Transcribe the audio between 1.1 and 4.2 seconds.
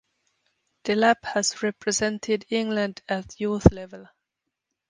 has represented England at youth level.